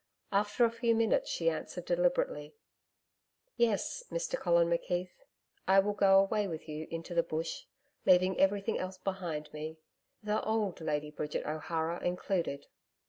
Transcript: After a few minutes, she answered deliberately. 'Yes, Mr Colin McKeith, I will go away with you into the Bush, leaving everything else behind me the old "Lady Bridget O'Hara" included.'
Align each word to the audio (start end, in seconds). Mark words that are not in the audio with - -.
After 0.31 0.65
a 0.65 0.71
few 0.71 0.95
minutes, 0.95 1.29
she 1.29 1.47
answered 1.47 1.85
deliberately. 1.85 2.55
'Yes, 3.55 4.03
Mr 4.11 4.35
Colin 4.35 4.67
McKeith, 4.67 5.11
I 5.67 5.77
will 5.77 5.93
go 5.93 6.19
away 6.19 6.47
with 6.47 6.67
you 6.67 6.87
into 6.89 7.13
the 7.13 7.21
Bush, 7.21 7.65
leaving 8.07 8.39
everything 8.39 8.79
else 8.79 8.97
behind 8.97 9.53
me 9.53 9.77
the 10.23 10.41
old 10.43 10.81
"Lady 10.81 11.11
Bridget 11.11 11.45
O'Hara" 11.45 12.03
included.' 12.03 12.65